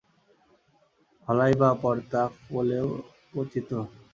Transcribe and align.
হলাইবা 1.27 1.69
পর-তা 1.81 2.21
হলেও 2.45 2.87
কচি 3.33 3.61
তো? 3.69 3.79